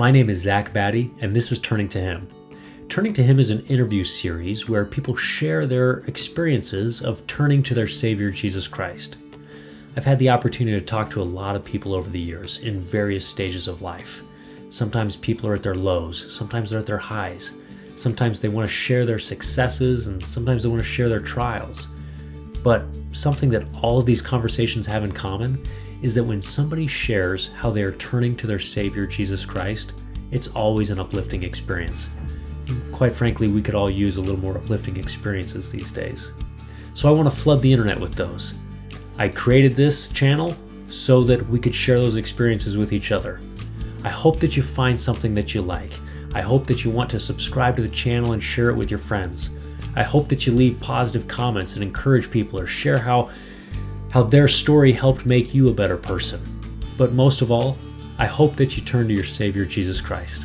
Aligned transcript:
My 0.00 0.10
name 0.10 0.30
is 0.30 0.40
Zach 0.40 0.72
Batty, 0.72 1.10
and 1.20 1.36
this 1.36 1.52
is 1.52 1.58
Turning 1.58 1.86
to 1.90 2.00
Him. 2.00 2.26
Turning 2.88 3.12
to 3.12 3.22
Him 3.22 3.38
is 3.38 3.50
an 3.50 3.60
interview 3.66 4.02
series 4.02 4.66
where 4.66 4.86
people 4.86 5.14
share 5.14 5.66
their 5.66 5.98
experiences 6.06 7.02
of 7.02 7.26
turning 7.26 7.62
to 7.64 7.74
their 7.74 7.86
Savior 7.86 8.30
Jesus 8.30 8.66
Christ. 8.66 9.18
I've 9.98 10.06
had 10.06 10.18
the 10.18 10.30
opportunity 10.30 10.80
to 10.80 10.86
talk 10.86 11.10
to 11.10 11.20
a 11.20 11.22
lot 11.22 11.54
of 11.54 11.66
people 11.66 11.92
over 11.92 12.08
the 12.08 12.18
years 12.18 12.60
in 12.60 12.80
various 12.80 13.26
stages 13.26 13.68
of 13.68 13.82
life. 13.82 14.22
Sometimes 14.70 15.16
people 15.16 15.50
are 15.50 15.54
at 15.54 15.62
their 15.62 15.74
lows, 15.74 16.34
sometimes 16.34 16.70
they're 16.70 16.80
at 16.80 16.86
their 16.86 16.96
highs. 16.96 17.52
Sometimes 17.96 18.40
they 18.40 18.48
want 18.48 18.66
to 18.66 18.74
share 18.74 19.04
their 19.04 19.18
successes, 19.18 20.06
and 20.06 20.24
sometimes 20.24 20.62
they 20.62 20.70
want 20.70 20.80
to 20.80 20.88
share 20.88 21.10
their 21.10 21.20
trials. 21.20 21.88
But 22.62 22.84
something 23.12 23.48
that 23.50 23.64
all 23.82 23.98
of 23.98 24.06
these 24.06 24.22
conversations 24.22 24.86
have 24.86 25.04
in 25.04 25.12
common 25.12 25.62
is 26.02 26.14
that 26.14 26.24
when 26.24 26.40
somebody 26.42 26.86
shares 26.86 27.48
how 27.48 27.70
they 27.70 27.82
are 27.82 27.92
turning 27.92 28.36
to 28.36 28.46
their 28.46 28.58
Savior 28.58 29.06
Jesus 29.06 29.44
Christ, 29.44 29.92
it's 30.30 30.48
always 30.48 30.90
an 30.90 30.98
uplifting 30.98 31.42
experience 31.42 32.08
quite 32.92 33.12
frankly, 33.12 33.48
we 33.48 33.62
could 33.62 33.74
all 33.74 33.90
use 33.90 34.16
a 34.16 34.20
little 34.20 34.38
more 34.38 34.56
uplifting 34.56 34.96
experiences 34.96 35.70
these 35.70 35.90
days. 35.90 36.32
So 36.94 37.08
I 37.08 37.12
want 37.12 37.30
to 37.30 37.36
flood 37.36 37.60
the 37.60 37.72
internet 37.72 37.98
with 37.98 38.14
those. 38.14 38.54
I 39.16 39.28
created 39.28 39.72
this 39.72 40.08
channel 40.08 40.54
so 40.86 41.22
that 41.24 41.48
we 41.48 41.58
could 41.58 41.74
share 41.74 41.98
those 41.98 42.16
experiences 42.16 42.76
with 42.76 42.92
each 42.92 43.12
other. 43.12 43.40
I 44.04 44.08
hope 44.08 44.40
that 44.40 44.56
you 44.56 44.62
find 44.62 45.00
something 45.00 45.34
that 45.34 45.54
you 45.54 45.62
like. 45.62 45.92
I 46.34 46.40
hope 46.40 46.66
that 46.66 46.84
you 46.84 46.90
want 46.90 47.10
to 47.10 47.20
subscribe 47.20 47.76
to 47.76 47.82
the 47.82 47.88
channel 47.88 48.32
and 48.32 48.42
share 48.42 48.70
it 48.70 48.76
with 48.76 48.90
your 48.90 48.98
friends. 48.98 49.50
I 49.96 50.02
hope 50.02 50.28
that 50.28 50.46
you 50.46 50.52
leave 50.52 50.80
positive 50.80 51.26
comments 51.26 51.74
and 51.74 51.82
encourage 51.82 52.30
people 52.30 52.60
or 52.60 52.66
share 52.66 52.98
how 52.98 53.30
how 54.10 54.24
their 54.24 54.48
story 54.48 54.92
helped 54.92 55.24
make 55.24 55.54
you 55.54 55.68
a 55.68 55.74
better 55.74 55.96
person. 55.96 56.40
But 56.98 57.12
most 57.12 57.42
of 57.42 57.50
all, 57.50 57.78
I 58.18 58.26
hope 58.26 58.56
that 58.56 58.76
you 58.76 58.82
turn 58.82 59.08
to 59.08 59.14
your 59.14 59.24
Savior 59.24 59.64
Jesus 59.64 60.00
Christ. 60.00 60.44